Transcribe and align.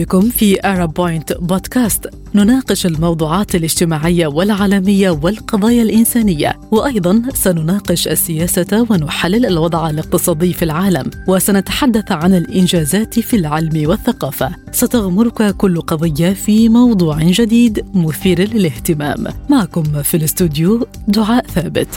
بكم 0.00 0.20
في 0.20 0.66
أرب 0.66 0.94
بوينت 0.94 1.32
بودكاست 1.32 2.06
نناقش 2.34 2.86
الموضوعات 2.86 3.54
الاجتماعية 3.54 4.26
والعالمية 4.26 5.10
والقضايا 5.10 5.82
الإنسانية 5.82 6.60
وأيضا 6.70 7.22
سنناقش 7.34 8.08
السياسة 8.08 8.86
ونحلل 8.90 9.46
الوضع 9.46 9.90
الاقتصادي 9.90 10.52
في 10.52 10.64
العالم 10.64 11.10
وسنتحدث 11.28 12.12
عن 12.12 12.34
الإنجازات 12.34 13.18
في 13.18 13.36
العلم 13.36 13.88
والثقافة. 13.88 14.50
ستغمرك 14.72 15.56
كل 15.56 15.80
قضية 15.80 16.32
في 16.32 16.68
موضوع 16.68 17.18
جديد 17.22 17.84
مثير 17.94 18.40
للاهتمام. 18.40 19.26
معكم 19.50 20.02
في 20.02 20.16
الاستوديو 20.16 20.86
دعاء 21.08 21.46
ثابت. 21.46 21.88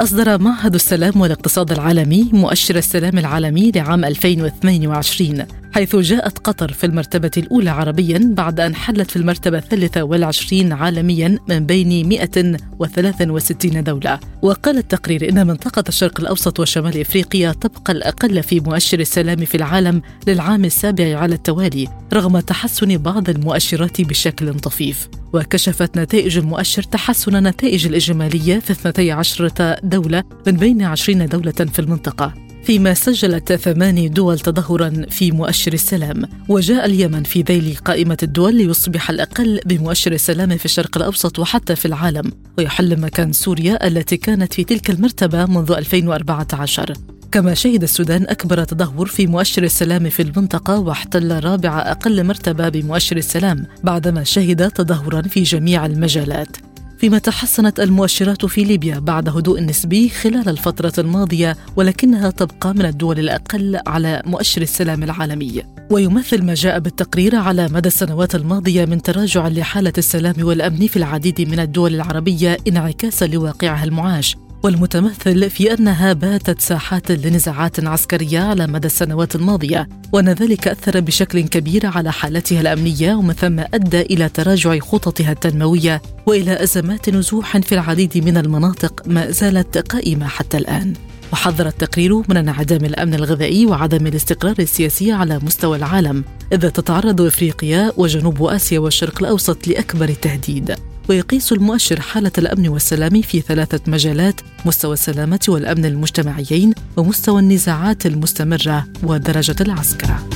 أصدر 0.00 0.38
معهد 0.40 0.74
السلام 0.74 1.20
والاقتصاد 1.20 1.72
العالمي 1.72 2.30
مؤشر 2.32 2.76
السلام 2.76 3.18
العالمي 3.18 3.70
لعام 3.70 4.04
2022 4.04 5.59
حيث 5.72 5.96
جاءت 5.96 6.38
قطر 6.38 6.72
في 6.72 6.86
المرتبة 6.86 7.30
الأولى 7.36 7.70
عربيا 7.70 8.32
بعد 8.36 8.60
أن 8.60 8.74
حلت 8.74 9.10
في 9.10 9.16
المرتبة 9.16 9.58
الثالثة 9.58 10.02
والعشرين 10.02 10.72
عالميا 10.72 11.38
من 11.48 11.66
بين 11.66 12.08
163 12.08 13.82
دولة. 13.84 14.20
وقال 14.42 14.78
التقرير 14.78 15.28
إن 15.28 15.46
منطقة 15.46 15.84
الشرق 15.88 16.20
الأوسط 16.20 16.60
وشمال 16.60 17.00
إفريقيا 17.00 17.52
تبقى 17.52 17.92
الأقل 17.92 18.42
في 18.42 18.60
مؤشر 18.60 19.00
السلام 19.00 19.44
في 19.44 19.54
العالم 19.54 20.02
للعام 20.26 20.64
السابع 20.64 21.18
على 21.18 21.34
التوالي 21.34 21.88
رغم 22.12 22.40
تحسن 22.40 22.98
بعض 22.98 23.28
المؤشرات 23.28 24.00
بشكل 24.00 24.54
طفيف. 24.54 25.08
وكشفت 25.32 25.96
نتائج 25.98 26.38
المؤشر 26.38 26.82
تحسن 26.82 27.36
النتائج 27.36 27.86
الإجمالية 27.86 28.58
في 28.58 28.70
12 28.88 29.78
دولة 29.82 30.24
من 30.46 30.52
بين 30.52 30.82
20 30.82 31.26
دولة 31.26 31.52
في 31.52 31.78
المنطقة. 31.78 32.49
فيما 32.64 32.94
سجلت 32.94 33.52
ثماني 33.52 34.08
دول 34.08 34.38
تدهورا 34.38 35.06
في 35.10 35.32
مؤشر 35.32 35.72
السلام. 35.72 36.22
وجاء 36.48 36.86
اليمن 36.86 37.22
في 37.22 37.42
ذيل 37.42 37.76
قائمة 37.84 38.18
الدول 38.22 38.54
ليصبح 38.54 39.10
الأقل 39.10 39.60
بمؤشر 39.66 40.12
السلام 40.12 40.56
في 40.56 40.64
الشرق 40.64 40.96
الأوسط 40.96 41.38
وحتى 41.38 41.76
في 41.76 41.86
العالم. 41.86 42.32
ويحل 42.58 43.00
مكان 43.00 43.32
سوريا 43.32 43.86
التي 43.86 44.16
كانت 44.16 44.54
في 44.54 44.64
تلك 44.64 44.90
المرتبة 44.90 45.46
منذ 45.46 45.72
2014 45.72 46.92
كما 47.32 47.54
شهد 47.54 47.82
السودان 47.82 48.26
أكبر 48.28 48.64
تدهور 48.64 49.06
في 49.06 49.26
مؤشر 49.26 49.62
السلام 49.62 50.08
في 50.08 50.22
المنطقة 50.22 50.78
واحتل 50.78 51.44
رابع 51.44 51.78
أقل 51.78 52.24
مرتبة 52.24 52.68
بمؤشر 52.68 53.16
السلام 53.16 53.66
بعدما 53.84 54.24
شهد 54.24 54.70
تدهورا 54.70 55.22
في 55.22 55.42
جميع 55.42 55.86
المجالات. 55.86 56.56
فيما 57.00 57.18
تحسنت 57.18 57.80
المؤشرات 57.80 58.46
في 58.46 58.64
ليبيا 58.64 58.98
بعد 58.98 59.28
هدوء 59.28 59.60
نسبي 59.60 60.08
خلال 60.08 60.48
الفترة 60.48 60.92
الماضية 60.98 61.56
ولكنها 61.76 62.30
تبقى 62.30 62.74
من 62.74 62.86
الدول 62.86 63.18
الأقل 63.18 63.80
على 63.86 64.22
مؤشر 64.26 64.62
السلام 64.62 65.02
العالمي. 65.02 65.62
ويمثل 65.90 66.42
ما 66.42 66.54
جاء 66.54 66.78
بالتقرير 66.78 67.36
على 67.36 67.68
مدى 67.68 67.88
السنوات 67.88 68.34
الماضية 68.34 68.84
من 68.84 69.02
تراجع 69.02 69.48
لحالة 69.48 69.92
السلام 69.98 70.34
والأمن 70.38 70.86
في 70.86 70.96
العديد 70.96 71.40
من 71.40 71.60
الدول 71.60 71.94
العربية 71.94 72.56
انعكاسا 72.68 73.24
لواقعها 73.24 73.84
المعاش. 73.84 74.36
والمتمثل 74.62 75.50
في 75.50 75.74
أنها 75.74 76.12
باتت 76.12 76.60
ساحات 76.60 77.12
لنزاعات 77.12 77.84
عسكرية 77.84 78.40
على 78.40 78.66
مدى 78.66 78.86
السنوات 78.86 79.36
الماضية 79.36 79.88
وأن 80.12 80.28
ذلك 80.28 80.68
أثر 80.68 81.00
بشكل 81.00 81.40
كبير 81.40 81.86
على 81.86 82.12
حالتها 82.12 82.60
الأمنية 82.60 83.14
ومن 83.14 83.32
ثم 83.32 83.58
أدى 83.58 84.00
إلى 84.00 84.28
تراجع 84.28 84.78
خططها 84.78 85.32
التنموية 85.32 86.02
وإلى 86.26 86.62
أزمات 86.62 87.08
نزوح 87.10 87.58
في 87.58 87.72
العديد 87.72 88.24
من 88.24 88.36
المناطق 88.36 89.02
ما 89.06 89.30
زالت 89.30 89.78
قائمة 89.78 90.26
حتى 90.26 90.58
الآن. 90.58 90.94
وحذر 91.32 91.66
التقرير 91.66 92.16
من 92.28 92.36
انعدام 92.36 92.84
الأمن 92.84 93.14
الغذائي 93.14 93.66
وعدم 93.66 94.06
الاستقرار 94.06 94.54
السياسي 94.58 95.12
على 95.12 95.40
مستوى 95.42 95.76
العالم 95.76 96.24
إذ 96.52 96.70
تتعرض 96.70 97.20
إفريقيا 97.20 97.92
وجنوب 97.96 98.42
آسيا 98.42 98.78
والشرق 98.78 99.18
الأوسط 99.22 99.68
لأكبر 99.68 100.08
التهديد 100.08 100.74
ويقيس 101.10 101.52
المؤشر 101.52 102.00
حالة 102.00 102.32
الأمن 102.38 102.68
والسلام 102.68 103.22
في 103.22 103.40
ثلاثة 103.40 103.80
مجالات 103.86 104.40
مستوى 104.66 104.92
السلامة 104.92 105.40
والأمن 105.48 105.84
المجتمعيين 105.84 106.74
ومستوى 106.96 107.40
النزاعات 107.40 108.06
المستمرة 108.06 108.86
ودرجة 109.02 109.56
العسكرة 109.60 110.28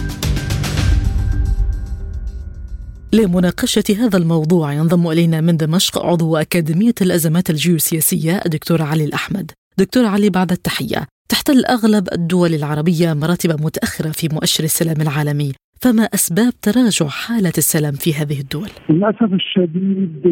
لمناقشة 3.13 3.85
هذا 3.99 4.17
الموضوع 4.17 4.73
ينضم 4.73 5.11
إلينا 5.11 5.41
من 5.41 5.57
دمشق 5.57 5.99
عضو 5.99 6.37
أكاديمية 6.37 6.95
الأزمات 7.01 7.51
الجيوسياسية 7.51 8.43
الدكتور 8.47 8.83
علي 8.83 9.05
الأحمد. 9.05 9.51
دكتور 9.79 10.07
علي 10.07 10.31
بعد 10.31 10.53
التحية. 10.53 11.07
تحتل 11.29 11.65
أغلب 11.65 12.09
الدول 12.13 12.55
العربية 12.55 13.13
مراتب 13.13 13.63
متأخرة 13.65 14.11
في 14.11 14.29
مؤشر 14.29 14.65
السلام 14.65 15.01
العالمي. 15.01 15.53
فما 15.85 16.03
أسباب 16.03 16.53
تراجع 16.63 17.07
حالة 17.07 17.57
السلام 17.59 17.93
في 17.93 18.11
هذه 18.15 18.41
الدول؟ 18.41 18.71
للأسف 18.89 19.33
الشديد 19.33 20.23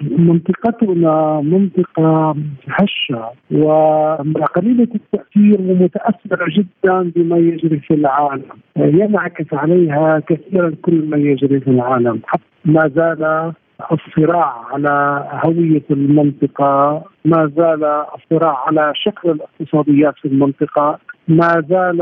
منطقتنا 0.00 1.40
منطقة 1.40 2.36
هشة 2.68 3.30
وقليله 3.50 4.88
التأثير 4.94 5.60
ومتأثرة 5.60 6.46
جدا 6.56 7.12
بما 7.16 7.36
يجري 7.36 7.80
في 7.80 7.94
العالم. 7.94 8.44
ينعكس 8.76 9.54
عليها 9.54 10.22
كثيرا 10.28 10.74
كل 10.82 11.04
ما 11.10 11.16
يجري 11.16 11.60
في 11.60 11.70
العالم. 11.70 12.20
ما 12.64 12.90
زال 12.96 13.52
الصراع 13.92 14.66
على 14.72 15.24
هوية 15.44 15.82
المنطقة 15.90 17.04
ما 17.24 17.50
زال 17.56 17.84
الصراع 17.84 18.64
على 18.66 18.92
شكل 18.94 19.30
الاقتصاديات 19.30 20.14
في 20.22 20.28
المنطقة. 20.28 20.98
ما 21.28 21.62
زال 21.68 21.96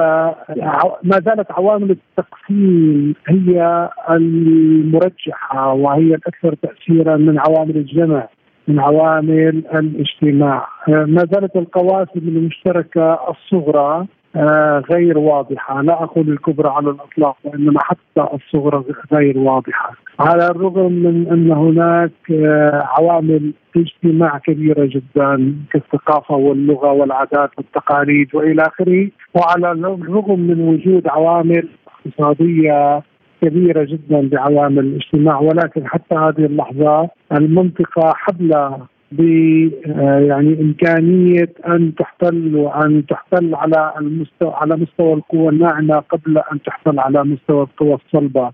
ما 1.02 1.20
زالت 1.26 1.52
عوامل 1.52 1.90
التقسيم 1.90 3.14
هي 3.28 3.88
المرجحة 4.10 5.72
وهي 5.72 6.14
الأكثر 6.14 6.54
تاثيرا 6.54 7.16
من 7.16 7.38
عوامل 7.38 7.76
الجمع 7.76 8.28
من 8.68 8.80
عوامل 8.80 9.62
الاجتماع. 9.74 10.66
ما 10.88 11.24
زالت 11.32 11.56
القواسم 11.56 12.18
المشتركة 12.28 13.18
الصغرى 13.30 14.06
غير 14.90 15.18
واضحة. 15.18 15.82
لا 15.82 16.02
أقول 16.02 16.28
الكبرى 16.28 16.68
على 16.68 16.90
الإطلاق 16.90 17.36
وإنما 17.44 17.80
حتى 17.80 18.26
الصغرى 18.34 18.84
غير 19.12 19.38
واضحة. 19.38 19.92
على 20.20 20.46
الرغم 20.46 20.92
من 20.92 21.28
أن 21.28 21.52
هناك 21.52 22.10
آه، 22.30 22.82
عوامل 22.98 23.52
اجتماع 23.76 24.38
كبيرة 24.38 24.84
جدا 24.84 25.54
كالثقافة 25.70 26.34
واللغة 26.34 26.92
والعادات 26.92 27.50
والتقاليد 27.58 28.34
وإلى 28.34 28.62
آخره 28.62 29.10
وعلى 29.34 29.72
الرغم 29.72 30.40
من 30.40 30.60
وجود 30.60 31.08
عوامل 31.08 31.68
اقتصادية 32.06 33.02
كبيرة 33.42 33.84
جدا 33.84 34.28
بعوامل 34.28 34.78
الاجتماع 34.78 35.40
ولكن 35.40 35.86
حتى 35.86 36.14
هذه 36.14 36.44
اللحظة 36.46 37.08
المنطقة 37.32 38.12
حبلة 38.14 38.78
ب 39.12 39.20
آه، 39.86 40.18
يعني 40.18 40.60
إمكانية 40.60 41.52
أن 41.66 41.94
تحتل 41.94 42.56
وأن 42.56 43.06
تحتل 43.06 43.54
على 43.54 43.92
المستوى 44.00 44.52
على 44.54 44.76
مستوى 44.76 45.12
القوى 45.14 45.48
الناعمة 45.48 45.96
قبل 45.96 46.38
أن 46.52 46.62
تحتل 46.62 46.98
على 46.98 47.24
مستوى 47.24 47.62
القوى 47.62 47.94
الصلبة. 47.94 48.50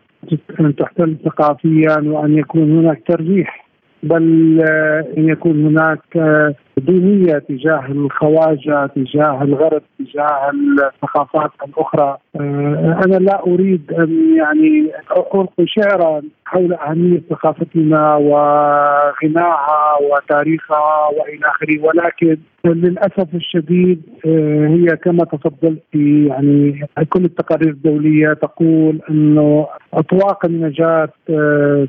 أن 0.61 0.77
تحتل 0.77 1.17
ثقافيا 1.25 1.97
وأن 2.05 2.39
يكون 2.39 2.79
هناك 2.79 3.03
ترجيح. 3.09 3.69
بل 4.03 4.59
آه، 4.71 5.07
إن 5.19 5.29
يكون 5.29 5.67
هناك 5.67 6.17
آه، 6.17 6.55
دينية 6.79 7.39
تجاه 7.39 7.87
الخواجة 7.87 8.87
تجاه 8.87 9.43
الغرب 9.43 9.83
تجاه 9.99 10.51
الثقافات 10.51 11.51
الأخرى. 11.69 12.19
آه، 12.37 13.01
أنا 13.07 13.17
لا 13.17 13.47
أريد 13.47 13.93
أن 13.93 14.37
يعني 14.37 14.91
ألقي 15.35 15.67
شعرا 15.67 16.23
حول 16.45 16.73
أهمية 16.75 17.23
ثقافتنا 17.31 18.17
وغناها 18.17 19.97
وتاريخها 20.11 21.09
وإلى 21.17 21.47
آخره 21.47 21.85
ولكن 21.85 22.39
للأسف 22.65 23.35
الشديد 23.35 24.03
هي 24.25 24.87
كما 24.87 25.25
تفضلت 25.25 25.83
يعني 25.95 26.87
كل 27.09 27.25
التقارير 27.25 27.69
الدولية 27.69 28.33
تقول 28.33 29.01
انه 29.11 29.67
أطواق 29.95 30.45
النجاة 30.45 31.09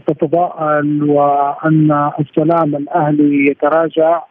تتضاءل 0.08 1.04
وأن 1.04 2.12
السلام 2.20 2.76
الأهلي 2.76 3.46
يتراجع. 3.52 4.22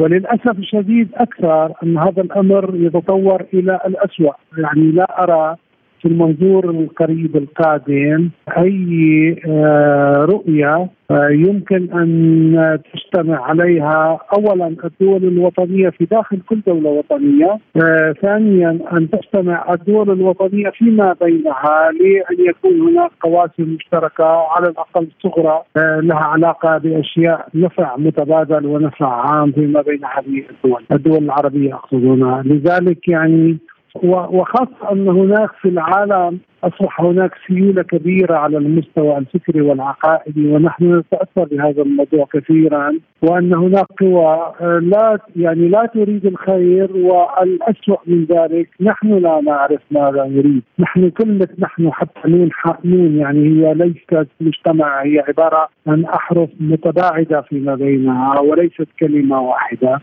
وللأسف 0.00 0.58
الشديد 0.58 1.08
أكثر 1.14 1.72
أن 1.82 1.98
هذا 1.98 2.22
الأمر 2.22 2.70
يتطور 2.74 3.44
إلى 3.54 3.80
الاسوء 3.86 4.32
يعني 4.58 4.90
لا 4.90 5.22
أرى 5.22 5.56
في 6.02 6.08
المنظور 6.08 6.70
القريب 6.70 7.36
القادم 7.36 8.30
أي 8.58 9.36
آه، 9.46 10.24
رؤية 10.24 10.88
آه، 11.10 11.28
يمكن 11.30 11.92
أن 11.92 12.78
تجتمع 12.92 13.44
عليها 13.44 14.18
اولا 14.32 14.76
الدول 14.84 15.24
الوطنية 15.24 15.88
في 15.88 16.04
داخل 16.04 16.40
كل 16.48 16.60
دولة 16.66 16.90
وطنية، 16.90 17.58
آه، 17.76 18.14
ثانيا 18.22 18.78
أن 18.92 19.10
تجتمع 19.10 19.72
الدول 19.72 20.10
الوطنية 20.10 20.70
فيما 20.70 21.16
بينها 21.22 21.90
لأن 22.00 22.48
يكون 22.48 22.80
هناك 22.80 23.10
قواسم 23.20 23.62
مشتركة 23.62 24.24
على 24.24 24.68
الأقل 24.68 25.08
صغرى 25.22 25.62
لها 25.76 26.24
علاقة 26.24 26.78
بأشياء 26.78 27.48
نفع 27.54 27.96
متبادل 27.96 28.66
ونفع 28.66 29.30
عام 29.30 29.52
فيما 29.52 29.82
بين 29.82 30.00
هذه 30.04 30.42
الدول، 30.50 30.84
الدول 30.92 31.24
العربية 31.24 31.74
أقصد 31.74 32.04
هنا، 32.04 32.42
لذلك 32.46 33.08
يعني 33.08 33.58
وخاصة 34.02 34.92
أن 34.92 35.08
هناك 35.08 35.50
في 35.62 35.68
العالم 35.68 36.38
أصبح 36.64 37.00
هناك 37.00 37.30
سيولة 37.46 37.82
كبيرة 37.82 38.36
على 38.36 38.58
المستوى 38.58 39.18
الفكري 39.18 39.60
والعقائدي 39.60 40.46
ونحن 40.48 40.98
نتأثر 40.98 41.44
بهذا 41.44 41.82
الموضوع 41.82 42.26
كثيرا 42.32 42.92
وأن 43.22 43.54
هناك 43.54 43.86
قوى 44.00 44.52
آه، 44.60 44.78
لا 44.82 45.18
يعني 45.36 45.68
لا 45.68 45.86
تريد 45.94 46.26
الخير 46.26 46.96
والاسوء 46.96 47.98
من 48.06 48.24
ذلك 48.24 48.68
نحن 48.80 49.08
لا 49.18 49.40
نعرف 49.40 49.80
ماذا 49.90 50.24
نريد، 50.24 50.62
نحن 50.78 51.10
كلمه 51.10 51.48
نحن 51.58 51.92
حتى 51.92 52.20
نون 52.28 52.50
نون 52.84 53.16
يعني 53.16 53.48
هي 53.48 53.74
ليست 53.74 54.28
مجتمع 54.40 55.02
هي 55.02 55.24
عبارة 55.28 55.68
عن 55.86 56.04
أحرف 56.04 56.48
متباعدة 56.60 57.40
فيما 57.40 57.74
بينها 57.74 58.40
وليست 58.40 58.88
كلمة 59.00 59.40
واحدة، 59.40 60.00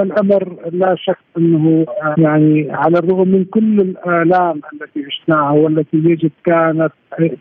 الأمر 0.00 0.56
لا 0.72 0.94
شك 0.98 1.18
أنه 1.38 1.86
آه، 2.02 2.14
يعني 2.18 2.68
على 2.70 2.98
الرغم 2.98 3.28
من 3.28 3.44
كل 3.44 3.80
الآلام 3.80 4.60
التي 4.72 5.04
عشناها 5.06 5.63
والتي 5.64 5.96
يجب 5.96 6.30
كانت 6.44 6.92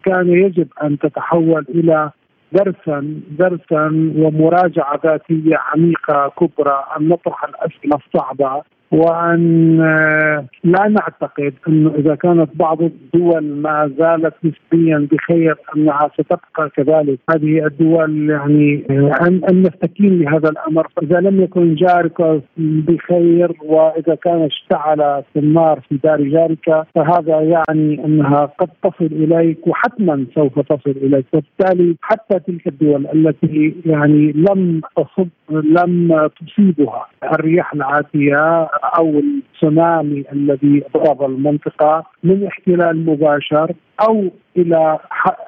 كان 0.06 0.28
يجب 0.30 0.68
أن 0.84 1.00
تتحول 1.00 1.66
إلى 1.70 2.12
درسا 2.52 3.22
درسا 3.40 4.14
ومراجعة 4.18 5.00
ذاتية 5.06 5.58
عميقة 5.58 6.32
كبرى. 6.40 6.86
ان 6.98 7.08
نطرح 7.08 7.44
الأسئلة 7.44 8.00
الصعبة. 8.06 8.64
وأن 8.94 9.82
آه، 9.82 10.46
لا 10.64 10.88
نعتقد 10.88 11.54
أنه 11.68 11.92
إذا 11.96 12.16
كانت 12.16 12.50
بعض 12.56 12.82
الدول 12.82 13.44
ما 13.44 13.92
زالت 14.00 14.34
نسبيا 14.44 15.08
بخير 15.12 15.56
أنها 15.76 16.10
ستبقى 16.14 16.70
كذلك. 16.76 17.20
هذه 17.30 17.66
الدول 17.66 18.30
يعني 18.30 18.84
آه، 18.90 19.28
أن 19.50 19.62
نستكين 19.62 20.20
لهذا 20.20 20.50
الأمر. 20.50 20.88
إذا 21.04 21.20
لم 21.20 21.42
يكن 21.42 21.76
جارك 21.76 22.42
بخير 22.58 23.52
وإذا 23.64 24.16
كان 24.16 24.42
اشتعل 24.42 25.24
النار 25.38 25.80
في 25.90 26.00
دار 26.04 26.22
جارك 26.22 26.86
فهذا 26.96 27.42
يعني 27.42 28.06
أنها 28.06 28.46
قد 28.46 28.70
تصل 28.84 29.06
إليك 29.06 29.68
وحتما 29.68 30.26
سوف 30.36 30.60
تصل 30.60 30.92
إليك. 30.92 31.26
وبالتالي 31.34 31.96
حتى 32.02 32.40
تلك 32.40 32.68
الدول 32.68 33.08
التي 33.14 33.76
يعني 33.86 34.32
لم 34.32 34.82
تصب 34.98 35.28
لم 35.50 36.28
تصيبها 36.28 37.08
الرياح 37.24 37.74
العاتية 37.74 38.68
أو 38.84 39.20
التسونامي 39.20 40.24
الذي 40.32 40.84
ضرب 40.98 41.24
المنطقة 41.24 42.06
من 42.24 42.46
احتلال 42.46 43.06
مباشر 43.06 43.72
أو 44.02 44.30
إلى 44.58 45.00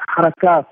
حركات 0.07 0.65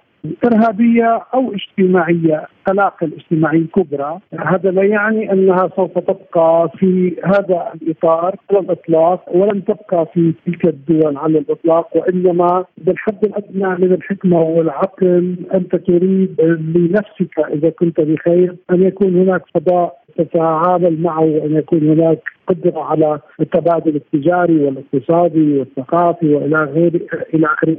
إرهابية 0.46 1.22
أو 1.34 1.54
اجتماعية 1.54 2.48
قلاقل 2.66 3.12
اجتماعية 3.14 3.66
كبرى 3.76 4.20
هذا 4.40 4.72
لا 4.72 4.84
يعني 4.84 5.32
أنها 5.32 5.70
سوف 5.76 6.00
تبقى 6.00 6.70
في 6.78 7.16
هذا 7.24 7.74
الإطار 7.82 8.36
على 8.52 8.60
الإطلاق 8.60 9.36
ولن 9.36 9.66
تبقى 9.66 10.06
في 10.14 10.34
تلك 10.46 10.66
الدول 10.66 11.18
على 11.18 11.40
الإطلاق 11.40 11.98
وإنما 11.98 12.66
بالحد 12.78 13.26
الأدنى 13.26 13.86
من 13.86 13.94
الحكمة 13.94 14.42
والعقل 14.42 15.36
أنت 15.54 15.76
تريد 15.76 16.42
لنفسك 16.76 17.40
إذا 17.40 17.70
كنت 17.70 18.02
بخير 18.02 18.56
أن 18.72 18.84
يكون 18.84 19.18
هناك 19.20 19.42
فضاء 19.56 20.04
تتعامل 20.18 21.02
معه 21.02 21.22
وأن 21.22 21.56
يكون 21.56 21.90
هناك 21.90 22.20
قدرة 22.48 22.84
على 22.84 23.20
التبادل 23.40 23.96
التجاري 23.96 24.66
والاقتصادي 24.66 25.60
والثقافي 25.60 26.34
وإلى 26.34 26.64
غيره 26.64 27.02
إلى 27.34 27.48
آخره. 27.48 27.78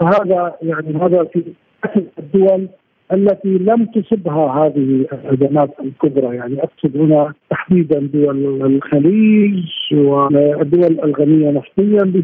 فهذا 0.00 0.54
يعني 0.62 0.96
هذا 0.96 1.24
في 1.24 1.42
الدول 2.18 2.68
التي 3.12 3.48
لم 3.48 3.86
تصبها 3.86 4.66
هذه 4.66 5.06
الازمات 5.12 5.70
الكبرى 5.80 6.36
يعني 6.36 6.62
أقصد 6.62 6.96
هنا 6.96 7.32
تحديدا 7.50 8.00
دول 8.00 8.66
الخليج 8.66 9.64
والدول 9.92 11.00
الغنية 11.04 11.50
نفطيا 11.50 12.22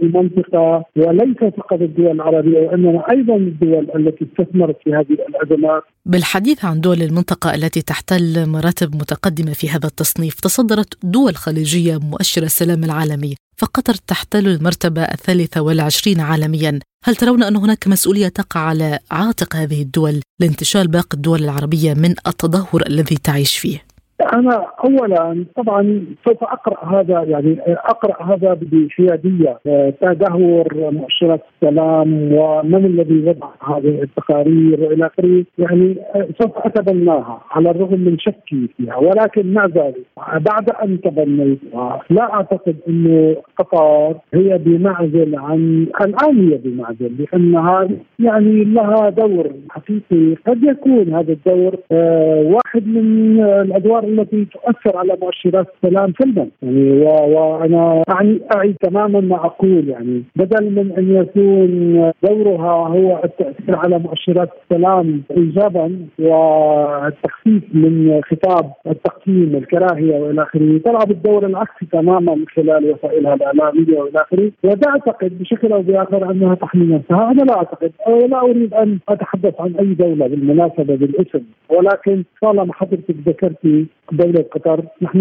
بالمنطقة 0.00 0.84
وليس 0.96 1.54
فقط 1.56 1.80
الدول 1.80 2.10
العربية 2.10 2.58
وإنما 2.58 3.10
أيضا 3.10 3.36
الدول 3.36 3.88
التي 3.96 4.24
استثمرت 4.24 4.76
في 4.84 4.94
هذه 4.94 5.16
الأزمات. 5.28 5.82
بالحديث 6.06 6.64
عن 6.64 6.80
دول 6.80 7.02
المنطقة 7.02 7.54
التي 7.54 7.82
تحتل 7.82 8.48
مراتب 8.48 8.94
متقدمة 8.94 9.52
في 9.52 9.68
هذا 9.68 9.86
التصنيف 9.86 10.34
تصدرت 10.34 11.06
دول 11.06 11.34
خليجية 11.34 11.98
مؤشر 12.10 12.42
السلام 12.42 12.84
العالمي 12.84 13.34
فقطر 13.56 13.94
تحتل 13.94 14.48
المرتبة 14.48 15.02
الثالثة 15.02 15.62
والعشرين 15.62 16.20
عالميا 16.20 16.78
هل 17.06 17.16
ترون 17.16 17.42
أن 17.42 17.56
هناك 17.56 17.88
مسؤولية 17.88 18.28
تقع 18.28 18.60
على 18.60 18.98
عاتق 19.10 19.56
هذه 19.56 19.82
الدول 19.82 20.20
لانتشال 20.40 20.88
باقي 20.88 21.14
الدول 21.14 21.44
العربية 21.44 21.94
من 21.94 22.14
التدهور 22.26 22.86
الذي 22.86 23.16
تعيش 23.16 23.56
فيه؟ 23.56 23.84
أنا 24.20 24.66
اولا 24.84 25.44
طبعا 25.56 26.04
سوف 26.24 26.44
أقرأ 26.44 27.00
هذا 27.00 27.22
يعني 27.22 27.56
أقرأ 27.66 28.22
هذا 28.22 28.58
بحياديه 28.62 29.58
تدهور 30.00 30.90
مؤشرات 30.90 31.40
السلام 31.54 32.32
ومن 32.32 32.86
الذي 32.86 33.28
وضع 33.28 33.48
هذه 33.76 34.02
التقارير 34.02 34.80
وإلى 34.80 35.06
آخره. 35.06 35.44
يعني 35.58 35.96
سوف 36.42 36.50
أتبناها 36.56 37.40
على 37.50 37.70
الرغم 37.70 38.00
من 38.00 38.18
شكي 38.18 38.68
فيها 38.76 38.96
ولكن 38.96 39.52
مع 39.52 39.66
ذلك 39.66 40.04
بعد 40.40 40.70
أن 40.70 41.00
تبنيتها 41.00 42.02
لا 42.10 42.34
أعتقد 42.34 42.76
انه 42.88 43.36
قطر 43.58 44.16
هي 44.34 44.58
بمعزل 44.58 45.36
عن 45.36 45.86
الآن 46.00 46.50
هي 46.50 46.58
بمعزل 46.64 47.12
لأنها 47.18 47.88
يعني 48.18 48.64
لها 48.64 49.10
دور 49.10 49.50
حقيقي. 49.70 50.34
قد 50.46 50.62
يكون 50.62 51.14
هذا 51.14 51.32
الدور 51.32 51.76
آه، 51.92 52.42
واحد 52.42 52.86
من 52.86 53.40
الأدوار 53.40 54.03
التي 54.04 54.44
تؤثر 54.44 54.98
على 54.98 55.16
مؤشرات 55.22 55.66
السلام 55.76 56.12
سلبا 56.22 56.48
يعني 56.62 56.90
وأنا 57.00 58.02
اعني 58.10 58.40
أعي 58.56 58.74
تماما 58.82 59.20
ما 59.20 59.36
أقول 59.36 59.88
يعني. 59.88 60.22
بدل 60.36 60.70
من 60.70 60.92
أن 60.98 61.14
يكون 61.14 62.12
دورها 62.22 62.88
هو 62.88 63.20
التأثير 63.24 63.76
على 63.76 63.98
مؤشرات 63.98 64.48
السلام 64.62 65.22
ايجابا 65.36 66.06
والتخفيف 66.18 67.62
من 67.74 68.20
خطاب 68.24 68.72
التقسيم 68.86 69.56
الكراهية 69.56 70.20
وإلى 70.20 70.42
آخره 70.42 70.78
تلعب 70.78 71.10
الدور 71.10 71.46
العكسي 71.46 71.86
تماما 71.92 72.34
من 72.34 72.44
خلال 72.56 72.90
وسائلها 72.90 73.34
الإعلامية 73.34 73.98
وإلى 73.98 74.20
آخره. 74.20 74.52
وتعتقد 74.64 75.38
بشكل 75.38 75.72
أو 75.72 75.82
بآخر 75.82 76.30
أنها 76.30 76.54
تحمي 76.54 76.94
نفسها. 76.94 77.30
أنا 77.30 77.42
لا 77.42 77.56
أعتقد. 77.56 77.92
لا 78.30 78.40
أريد 78.40 78.74
أن 78.74 78.98
أتحدث 79.08 79.60
عن 79.60 79.74
أي 79.80 79.94
دولة 79.94 80.26
بالمناسبة 80.26 80.96
بالاسم. 80.96 81.42
ولكن 81.68 82.24
طالما 82.42 82.72
حضرتك 82.72 83.14
ذكرتي 83.26 83.86
دولة 84.12 84.44
قطر 84.52 84.84
نحن 85.02 85.18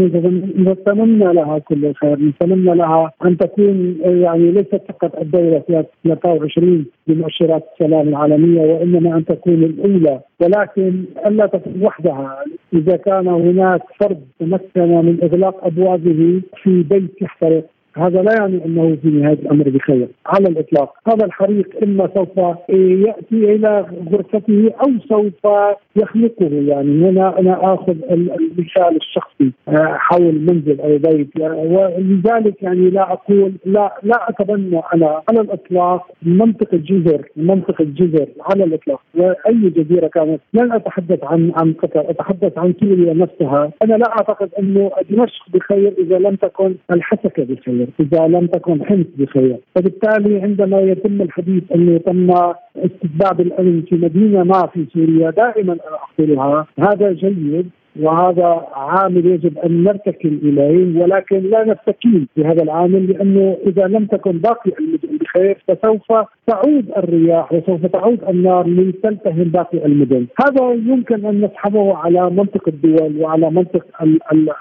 نتمنى 0.58 1.34
لها 1.34 1.60
كل 1.60 1.86
الخير 1.86 2.20
نتمنى 2.20 2.75
لها 2.75 3.12
أن 3.25 3.38
تكون 3.38 3.98
يعني 4.03 4.51
ليست 4.51 4.82
فقط 4.89 5.20
الدولة 5.20 5.63
23 6.03 6.86
بمؤشرات 7.08 7.63
السلام 7.74 8.08
العالمية 8.08 8.62
وإنما 8.62 9.18
أن 9.18 9.25
تكون 9.25 9.63
الأولى. 9.63 10.20
ولكن 10.39 11.03
ألا 11.27 11.46
تكون 11.46 11.84
وحدها. 11.84 12.44
إذا 12.74 12.96
كان 12.98 13.27
هناك 13.27 13.82
فرد 14.00 14.22
تمكن 14.39 15.06
من 15.06 15.18
إغلاق 15.24 15.65
أبوابه 15.65 16.42
في 16.63 16.84
بيت 16.84 17.22
يحترق 17.22 17.65
هذا 17.98 18.22
لا 18.22 18.34
يعني 18.40 18.66
أنه 18.66 18.98
في 19.02 19.08
نهاية 19.08 19.34
الأمر 19.34 19.70
بخير 19.70 20.08
على 20.26 20.50
الإطلاق، 20.50 20.94
هذا 21.08 21.26
الحريق 21.26 21.70
إما 21.84 22.10
سوف 22.16 22.38
يأتي 22.70 23.56
إلى 23.56 23.86
غرفته 24.12 24.72
أو 24.86 24.92
سوف 25.10 25.54
يخلقه. 25.96 26.50
يعني 26.52 27.10
هنا 27.10 27.40
أنا 27.40 27.74
آخذ 27.74 27.96
المثال 28.12 28.96
الشخصي 28.96 29.52
آه، 29.68 29.98
حول 29.98 30.34
منزل 30.34 30.82
أو 30.82 30.98
بيت. 30.98 31.30
ولذلك 31.40 32.64
يعني 32.64 32.90
لا 32.90 33.14
أقول 33.14 33.54
لا 33.66 33.94
لا 34.04 34.30
أتبنى 34.30 34.82
أنا 34.94 35.22
على 35.30 35.42
الإطلاق 35.42 36.12
منطق 36.24 36.74
الجزر 36.74 37.22
منطق 37.36 37.82
الجزر 37.82 38.28
على 38.42 38.64
الإطلاق. 38.64 39.02
وأي 39.16 39.70
جزيرة 39.70 40.08
كانت 40.08 40.42
لن 40.54 40.72
أتحدث 40.72 41.24
عن 41.24 41.52
عن 41.56 41.74
قطر 41.74 42.10
أتحدث 42.10 42.58
عن 42.58 42.74
سوريا 42.80 43.14
نفسها. 43.14 43.72
أنا 43.84 43.94
لا 43.96 44.10
أعتقد 44.10 44.50
أنه 44.60 44.92
دمشق 45.10 45.50
بخير 45.54 45.94
إذا 45.98 46.20
لم 46.20 46.36
تكن 46.36 46.76
الحسكة 46.92 47.44
بخير. 47.44 47.83
بخير 47.84 48.08
إذا 48.13 48.28
لم 48.28 48.48
تكن 48.48 48.86
حمص 48.86 49.06
بخير. 49.18 49.58
فبالتالي 49.75 50.42
عندما 50.42 50.80
يتم 50.80 51.22
الحديث 51.22 51.63
انه 51.75 51.98
تم 51.98 52.32
استتباب 52.78 53.42
الامن 53.42 53.82
في 53.82 53.96
مدينة 53.96 54.44
ما 54.44 54.68
في 54.74 54.86
سوريا 54.94 55.30
دائما 55.30 55.74
أنا 55.74 55.98
أقولها 56.20 56.68
هذا 56.80 57.12
جيد. 57.12 57.70
وهذا 58.02 58.68
عامل 58.74 59.26
يجب 59.26 59.58
أن 59.58 59.84
نرتكن 59.84 60.40
إليه 60.44 61.02
ولكن 61.02 61.40
لا 61.40 61.66
نستكين 61.74 62.28
بهذا 62.38 62.64
العامل 62.64 63.12
لأنه 63.12 63.58
إذا 63.68 63.88
لم 63.88 64.06
تكن 64.06 64.32
باقي 64.32 64.72
المدن 64.80 65.18
بخير 65.18 65.58
فسوف 65.68 66.12
تعود 66.48 66.86
الرياح 66.98 67.54
وسوف 67.54 67.86
تعود 67.86 68.20
النار 68.30 68.68
لتلتهم 68.68 69.44
باقي 69.44 69.86
المدن، 69.86 70.26
هذا 70.46 70.72
يمكن 70.74 71.26
أن 71.26 71.42
نسحبه 71.42 71.96
على 71.96 72.30
منطق 72.30 72.68
الدول 72.68 73.22
وعلى 73.22 73.52
منطق 73.52 73.86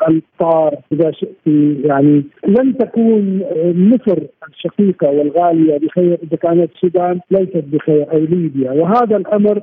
الطار 0.09 0.77
إذا 0.93 1.11
شئت. 1.11 1.47
يعني 1.85 2.23
لن 2.49 2.79
تكون 2.79 3.43
مصر 3.63 4.19
الشقيقة 4.49 5.11
والغالية 5.11 5.79
بخير 5.79 6.19
إذا 6.23 6.37
كانت 6.37 6.71
السودان 6.75 7.21
ليست 7.31 7.65
بخير 7.73 8.13
أو 8.13 8.19
ليبيا. 8.19 8.71
وهذا 8.71 9.17
الأمر 9.17 9.61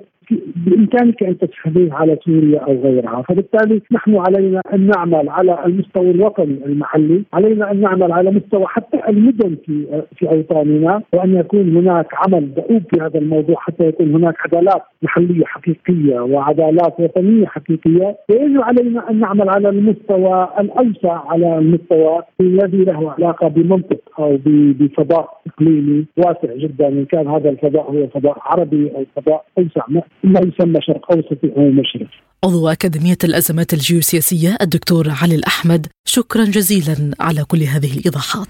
بإمكانك 0.65 1.23
أن 1.23 1.37
تسحبيه 1.37 1.93
على 1.93 2.17
سوريا 2.25 2.59
أو 2.59 2.81
غيرها، 2.83 3.21
فبالتالي 3.21 3.81
نحن 3.91 4.15
علينا 4.15 4.61
أن 4.73 4.87
نعمل 4.87 5.29
على 5.29 5.65
المستوى 5.65 6.11
الوطني 6.11 6.65
المحلي، 6.65 7.23
علينا 7.33 7.71
أن 7.71 7.81
نعمل 7.81 8.11
على 8.11 8.31
مستوى 8.31 8.65
حتى 8.65 8.99
المدن 9.09 9.55
في 9.65 10.03
في 10.15 10.29
أوطاننا 10.29 11.01
وأن 11.13 11.35
يكون 11.35 11.77
هناك 11.77 12.07
عمل 12.13 12.53
دؤوب 12.53 12.83
في 12.89 13.01
هذا 13.01 13.19
الموضوع 13.19 13.55
حتى 13.59 13.87
يكون 13.87 14.15
هناك 14.15 14.35
عدالات 14.45 14.81
محلية 15.01 15.45
حقيقية 15.45 16.19
وعدالات 16.19 16.99
وطنية 16.99 17.45
حقيقية، 17.45 18.15
ويجب 18.29 18.61
علينا 18.61 19.09
أن 19.09 19.19
نعمل 19.19 19.49
على 19.49 19.69
المستوى 19.69 20.49
الأوسع 20.59 21.21
على 21.31 21.57
المستوى 21.57 22.21
الذي 22.41 22.83
له 22.83 23.11
علاقة 23.11 23.47
بمنطق 23.47 24.19
أو 24.19 24.37
بفضاء. 24.45 25.38
إقليمي 25.59 26.05
واسع 26.17 26.55
جدا 26.55 26.87
إن 26.87 27.05
كان 27.05 27.27
هذا 27.27 27.49
الفضاء 27.49 27.91
هو 27.91 28.07
فضاء 28.07 28.37
عربي 28.41 28.91
أو 28.95 29.05
فضاء 29.15 29.45
أوسع 29.57 29.85
ما 30.23 30.39
يسمى 30.39 30.81
شرق 30.81 31.11
اوسطي 31.11 31.51
أو 31.57 31.69
مشرق. 31.69 32.07
عضو 32.43 32.67
أكاديمية 32.67 33.17
الأزمات 33.23 33.73
الجيوسياسية 33.73 34.57
الدكتور 34.61 35.05
علي 35.21 35.35
الأحمد 35.35 35.87
شكرا 36.05 36.43
جزيلا 36.43 37.11
على 37.19 37.43
كل 37.43 37.63
هذه 37.63 37.97
الإيضاحات. 37.97 38.47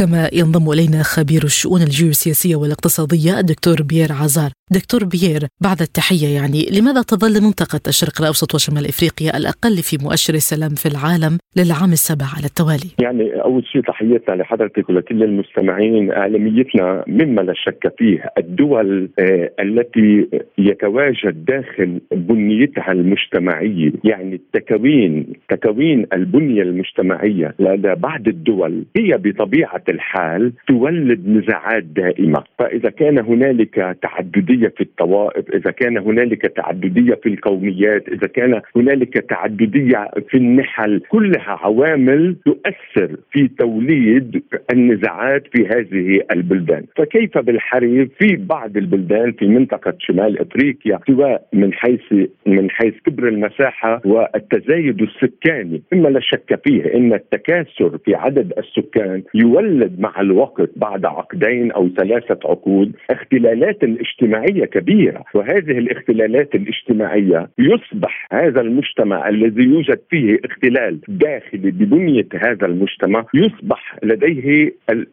كما 0.00 0.30
ينضم 0.32 0.70
إلينا 0.70 1.02
خبير 1.02 1.42
الشؤون 1.44 1.80
الجيوسياسية 1.80 2.56
والاقتصادية 2.56 3.38
الدكتور 3.38 3.76
بيير 3.82 4.12
عزار. 4.12 4.50
دكتور 4.72 5.04
بيير 5.04 5.42
بعد 5.60 5.80
التحية 5.80 6.28
يعني 6.38 6.60
لماذا 6.76 7.02
تظل 7.02 7.34
منطقة 7.46 7.80
الشرق 7.88 8.16
الأوسط 8.20 8.54
وشمال 8.54 8.84
إفريقيا 8.92 9.36
الأقل 9.36 9.76
في 9.88 9.94
مؤشر 10.04 10.34
السلام 10.34 10.74
في 10.82 10.86
العالم 10.92 11.38
للعام 11.58 11.92
السابع 11.92 12.26
على 12.36 12.46
التوالي؟ 12.50 12.90
يعني 13.02 13.42
أول 13.44 13.66
شيء 13.66 13.82
تحياتنا 13.82 14.34
لحضرتك 14.34 14.88
ولكل 14.88 15.22
المستمعين 15.22 16.10
اعلاميتنا 16.10 17.04
مما 17.06 17.40
لا 17.40 17.54
شك 17.56 17.94
فيه 17.98 18.32
الدول 18.38 19.10
آه 19.18 19.50
التي 19.60 20.28
يتواجد 20.58 21.44
داخل 21.44 22.00
بنيتها 22.12 22.92
المجتمعية 22.92 23.92
يعني 24.04 24.34
التكوين 24.34 25.32
تكوين 25.48 26.06
البنية 26.12 26.62
المجتمعية 26.62 27.54
لدى 27.58 27.94
بعض 27.94 28.28
الدول 28.28 28.84
هي 28.96 29.18
بطبيعة 29.24 29.82
الحال 29.90 30.52
تولد 30.68 31.28
نزاعات 31.28 31.84
دائمة، 31.84 32.44
فإذا 32.58 32.90
كان 32.90 33.18
هنالك 33.18 33.96
تعددية 34.02 34.68
في 34.68 34.80
الطوائف، 34.80 35.50
إذا 35.54 35.70
كان 35.70 35.98
هنالك 35.98 36.42
تعددية 36.46 37.14
في 37.14 37.28
القوميات، 37.28 38.08
إذا 38.08 38.26
كان 38.26 38.60
هنالك 38.76 39.14
تعددية 39.14 40.10
في 40.28 40.36
النحل، 40.36 41.00
كلها 41.08 41.58
عوامل 41.64 42.36
تؤثر 42.44 43.16
في 43.32 43.48
توليد 43.48 44.42
النزاعات 44.72 45.42
في 45.52 45.66
هذه 45.66 46.20
البلدان، 46.32 46.84
فكيف 46.96 47.38
بالحري 47.38 48.06
في 48.18 48.36
بعض 48.36 48.76
البلدان 48.76 49.32
في 49.32 49.46
منطقة 49.46 49.94
شمال 49.98 50.40
إفريقيا 50.40 50.98
سواء 51.06 51.46
من 51.52 51.72
حيث 51.72 52.12
من 52.46 52.70
حيث 52.70 52.94
كبر 53.06 53.28
المساحة 53.28 54.00
والتزايد 54.04 55.02
السكاني، 55.02 55.82
مما 55.92 56.08
لا 56.08 56.20
شك 56.20 56.60
فيه 56.64 56.94
إن 56.94 57.12
التكاثر 57.12 57.98
في 58.04 58.14
عدد 58.14 58.52
السكان 58.58 59.22
يولد 59.34 59.79
تولد 59.80 60.00
مع 60.00 60.20
الوقت 60.20 60.70
بعد 60.76 61.04
عقدين 61.04 61.72
أو 61.72 61.88
ثلاثة 61.88 62.38
عقود 62.44 62.92
اختلالات 63.10 63.78
اجتماعيه 63.84 64.64
كبيرة. 64.64 65.24
وهذه 65.34 65.78
الاختلالات 65.78 66.54
الاجتماعية 66.54 67.48
يصبح 67.58 68.26
هذا 68.32 68.60
المجتمع 68.60 69.28
الذي 69.28 69.62
يوجد 69.62 70.00
فيه 70.10 70.38
اختلال 70.44 71.00
داخلي 71.08 71.70
ببنية 71.70 72.28
هذا 72.34 72.66
المجتمع 72.66 73.24
يصبح 73.34 73.96
لديه 74.02 74.72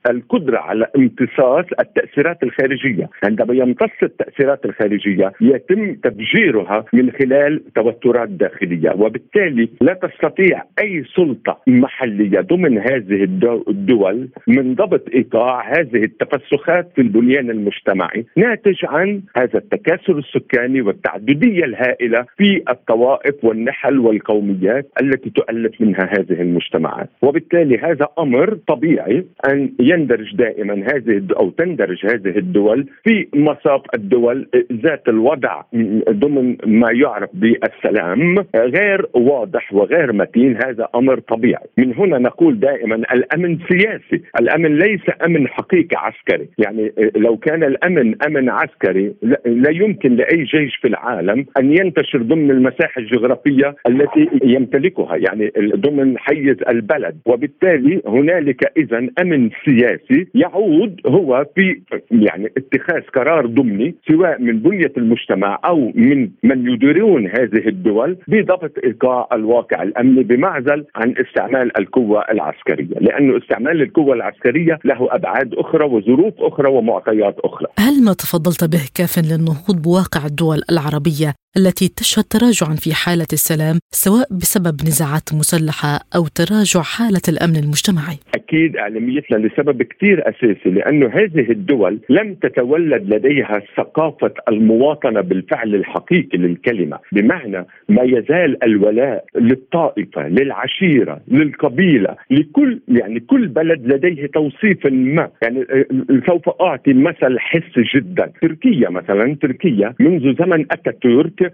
القدرة 0.09 0.57
على 0.57 0.87
امتصاص 0.97 1.65
التأثيرات 1.79 2.43
الخارجية. 2.43 3.09
عندما 3.23 3.53
يمتص 3.53 4.03
التأثيرات 4.03 4.65
الخارجية 4.65 5.33
يتم 5.41 5.95
تفجيرها 5.95 6.85
من 6.93 7.11
خلال 7.11 7.73
توترات 7.75 8.29
داخلية 8.29 8.91
وبالتالي 8.91 9.69
لا 9.81 9.93
تستطيع 9.93 10.63
أي 10.79 11.03
سلطة 11.15 11.61
محلية 11.67 12.39
ضمن 12.39 12.77
هذه 12.77 13.23
الدول 13.67 14.29
من 14.47 14.75
ضبط 14.75 15.09
ايقاع 15.13 15.79
هذه 15.79 16.03
التفسخات 16.03 16.91
في 16.95 17.01
البنيان 17.01 17.49
المجتمعي 17.49 18.25
ناتج 18.37 18.85
عن 18.85 19.21
هذا 19.37 19.57
التكاثر 19.57 20.17
السكاني 20.17 20.81
والتعددية 20.81 21.65
الهائلة 21.65 22.25
في 22.37 22.63
الطوائف 22.69 23.35
والنحل 23.43 23.99
والقوميات 23.99 24.87
التي 25.01 25.29
تؤلف 25.29 25.81
منها 25.81 26.09
هذه 26.17 26.41
المجتمعات، 26.41 27.09
وبالتالي 27.21 27.77
هذا 27.77 28.07
أمر 28.19 28.57
طبيعي 28.67 29.25
أن 29.49 29.71
يندرج 29.79 30.35
دائما 30.35 30.73
هذه 30.73 31.23
أو 31.39 31.49
تندرج 31.49 32.05
هذه 32.05 32.37
الدول 32.37 32.87
في 33.03 33.27
مصاف 33.35 33.81
الدول 33.93 34.47
ذات 34.71 35.09
الوضع 35.09 35.61
ضمن 36.09 36.57
ما 36.65 36.91
يعرف 36.91 37.29
بالسلام 37.33 38.35
غير 38.55 39.05
واضح 39.13 39.73
وغير 39.73 40.13
متين. 40.13 40.57
هذا 40.65 40.87
أمر 40.95 41.19
طبيعي، 41.19 41.67
من 41.77 41.93
هنا 41.93 42.17
نقول 42.17 42.59
دائما 42.59 42.95
الأمن 42.95 43.57
سياسي 43.69 44.23
الأمن 44.39 44.77
ليس 44.77 45.01
أمن 45.25 45.47
حقيقي 45.47 45.97
عسكري. 45.97 46.49
يعني 46.57 46.93
لو 47.15 47.37
كان 47.37 47.63
الأمن 47.63 48.15
أمن 48.27 48.49
عسكري 48.49 49.13
لا 49.45 49.69
يمكن 49.71 50.15
لأي 50.15 50.43
جيش 50.43 50.75
في 50.81 50.87
العالم 50.87 51.45
أن 51.59 51.77
ينتشر 51.77 52.21
ضمن 52.21 52.51
المساحة 52.51 53.01
الجغرافية 53.01 53.75
التي 53.87 54.29
يمتلكها 54.43 55.15
يعني 55.15 55.51
ضمن 55.75 56.17
حيز 56.17 56.55
البلد. 56.69 57.17
وبالتالي 57.25 58.01
هنالك 58.07 58.71
اذا 58.77 59.07
أمن 59.21 59.49
سياسي 59.65 60.27
يعود 60.35 61.01
هو 61.07 61.45
في 61.55 61.81
يعني 62.11 62.51
اتخاذ 62.57 63.01
قرار 63.01 63.45
ضمني 63.45 63.95
سواء 64.07 64.41
من 64.41 64.59
بنية 64.59 64.91
المجتمع 64.97 65.59
أو 65.65 65.91
من 65.95 66.29
من 66.43 66.69
يديرون 66.69 67.27
هذه 67.27 67.67
الدول 67.67 68.17
بضبط 68.27 68.71
ايقاع 68.83 69.27
الواقع 69.33 69.83
الأمني 69.83 70.23
بمعزل 70.23 70.85
عن 70.95 71.13
استعمال 71.17 71.77
القوة 71.79 72.25
العسكرية. 72.31 72.99
لأنه 73.01 73.37
استعمال 73.37 73.81
القوة 73.81 74.15
العسكريه 74.27 74.79
له 74.85 75.07
أبعاد 75.15 75.53
أخرى 75.53 75.85
وظروف 75.85 76.33
أخرى 76.39 76.69
ومعطيات 76.69 77.35
أخرى. 77.39 77.67
هل 77.79 78.03
ما 78.03 78.13
تفضلت 78.13 78.63
به 78.63 78.81
كاف 78.95 79.19
للنهوض 79.19 79.81
بواقع 79.81 80.25
الدول 80.25 80.61
العربية 80.71 81.33
التي 81.57 81.87
تشهد 81.87 82.23
تراجعا 82.23 82.75
في 82.75 82.93
حالة 82.93 83.31
السلام 83.33 83.79
سواء 83.91 84.27
بسبب 84.31 84.75
نزاعات 84.87 85.33
مسلحة 85.33 85.99
أو 86.15 86.23
تراجع 86.27 86.81
حالة 86.81 87.25
الأمن 87.29 87.55
المجتمعي؟ 87.55 88.17
أكيد 88.35 88.77
إعلاميتنا 88.77 89.37
لسبب 89.37 89.83
كثير 89.83 90.29
أساسي 90.29 90.69
لأنه 90.69 91.07
هذه 91.07 91.51
الدول 91.51 91.99
لم 92.09 92.33
تتولد 92.33 93.13
لديها 93.13 93.61
ثقافة 93.77 94.33
المواطنة 94.49 95.21
بالفعل 95.21 95.75
الحقيقي 95.75 96.37
للكلمة، 96.37 96.99
بمعنى 97.11 97.65
ما 97.89 98.03
يزال 98.03 98.63
الولاء 98.63 99.25
للطائفة، 99.35 100.27
للعشيرة، 100.27 101.21
للقبيلة، 101.27 102.15
لكل 102.31 102.79
يعني 102.87 103.19
كل 103.19 103.47
بلد 103.47 103.81
لديه 103.85 104.25
توصيف 104.25 104.85
ما، 104.85 105.29
يعني 105.41 105.59
آه، 105.61 105.85
سوف 106.27 106.49
أعطي 106.61 106.93
مثل 106.93 107.39
حسي 107.39 107.83
جدا، 107.95 108.31
تركيا 108.41 108.89
مثلا 108.89 109.35
تركيا 109.41 109.93
منذ 109.99 110.35
زمن 110.39 110.65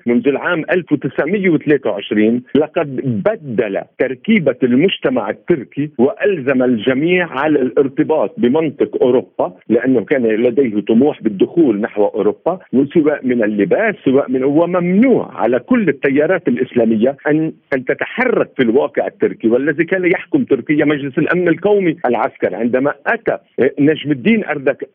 منذ 0.06 0.28
العام 0.28 0.64
1923 0.72 2.42
لقد 2.56 2.96
بدل 3.26 3.82
تركيبة 4.00 4.56
المجتمع 4.64 5.30
التركي 5.30 5.90
وألزم 5.98 6.64
الجميع 6.64 7.28
على 7.32 7.62
الارتباط 7.62 8.34
بمنطق 8.38 9.04
أوروبا 9.04 9.54
لأنه 9.70 10.06
كان 10.06 10.26
لديه 10.26 10.82
طموح 10.82 11.24
بالدخول 11.24 11.82
نحو 11.82 12.06
أوروبا 12.06 12.60
سواء 12.94 13.26
من 13.26 13.44
اللباس 13.44 13.96
سواء 14.06 14.32
من 14.32 14.44
وممنوع 14.44 15.32
على 15.36 15.60
كل 15.60 15.90
التيارات 15.90 16.48
الإسلامية 16.48 17.18
أن 17.28 17.54
أن 17.74 17.86
تتحرك 17.86 18.50
في 18.58 18.64
الواقع 18.64 19.08
التركي 19.08 19.48
والذي 19.48 19.84
كان 19.84 20.06
يحكم 20.06 20.44
تركيا 20.44 20.86
مجلس 20.86 21.18
الأمن 21.18 21.48
القومي 21.48 21.98
العسكري. 22.06 22.56
عندما 22.56 22.94
أتى 23.08 23.38
نجم 23.80 24.12
الدين 24.12 24.44